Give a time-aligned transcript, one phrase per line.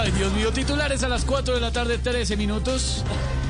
[0.00, 3.04] Ay, Dios mío, titulares a las 4 de la tarde, 13 minutos.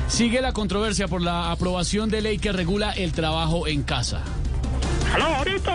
[0.07, 4.23] Sigue la controversia por la aprobación de ley que regula el trabajo en casa.
[5.13, 5.71] Aló, Orito.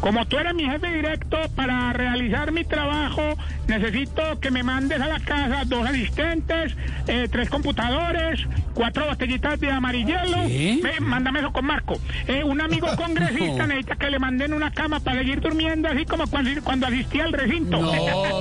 [0.00, 3.22] Como tú eres mi jefe directo, para realizar mi trabajo
[3.66, 6.76] necesito que me mandes a la casa dos asistentes,
[7.06, 8.40] eh, tres computadores,
[8.74, 10.48] cuatro botellitas de amarillelo.
[10.48, 10.80] ¿Qué?
[10.82, 11.98] Ve, mándame eso con Marco.
[12.26, 16.26] Eh, un amigo congresista necesita que le manden una cama para seguir durmiendo, así como
[16.26, 17.80] cuando, cuando asistía al recinto.
[17.80, 17.92] No,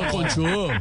[0.11, 0.71] conchudo.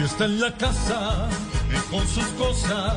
[0.00, 1.28] Si está en la casa
[1.68, 2.96] y con sus cosas,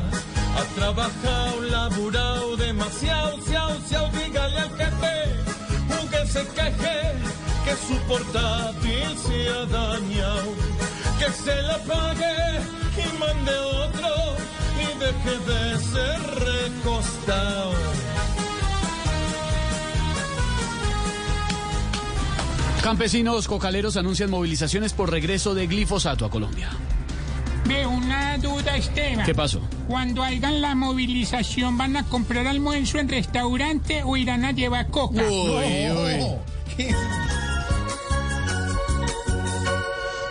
[0.56, 5.16] ha trabajado, laburado demasiado, siao, siao, dígale al jefe,
[6.10, 6.98] que se queje,
[7.62, 10.54] que su portátil se ha dañado,
[11.18, 12.60] que se la pague
[12.96, 13.52] y mande
[13.84, 14.14] otro
[14.80, 17.73] y deje de ser recostado.
[22.84, 26.68] Campesinos cocaleros anuncian movilizaciones por regreso de glifosato a Colombia.
[27.66, 29.24] Ve, una duda, Esteban.
[29.24, 29.62] ¿Qué pasó?
[29.88, 35.22] Cuando hagan la movilización, ¿van a comprar almuerzo en restaurante o irán a llevar coca?
[35.22, 36.84] Uy, uy.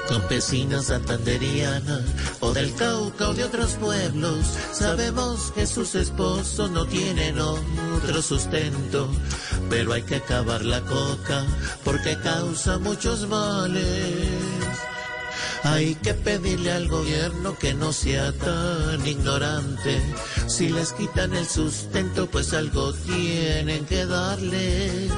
[0.08, 2.02] Campesina santanderiana
[2.42, 9.10] o del Cauca o de otros pueblos, sabemos que sus esposos no tienen otro sustento,
[9.70, 11.46] pero hay que acabar la coca
[11.84, 14.44] porque causa muchos males.
[15.64, 20.02] Hay que pedirle al gobierno que no sea tan ignorante.
[20.48, 25.12] Si les quitan el sustento, pues algo tienen que darles.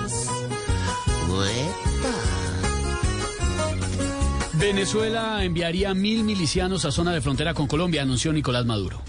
[4.57, 9.01] Venezuela enviaría mil milicianos a zona de frontera con Colombia, anunció Nicolás Maduro.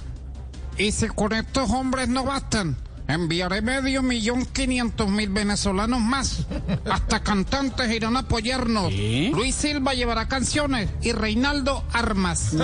[0.78, 2.76] Y si con estos hombres no bastan,
[3.08, 6.46] enviaré medio millón quinientos mil venezolanos más.
[6.90, 8.92] Hasta cantantes irán a apoyarnos.
[8.92, 12.52] Luis Silva llevará canciones y Reinaldo armas.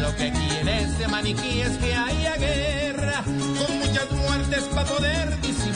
[0.00, 3.24] Lo que quiere este maniquí es que haya guerra,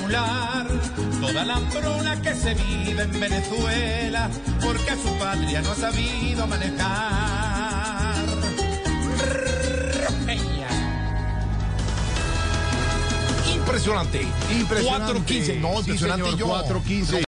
[0.08, 4.30] toda la hambruna que se vive en Venezuela,
[4.60, 7.58] porque a su patria no ha sabido manejar.
[13.54, 14.26] Impresionante.
[14.50, 15.34] Impresionante.
[15.34, 15.60] 4.15.
[15.60, 16.48] No, Sí, impresionante yo.
[16.48, 17.12] 4.15.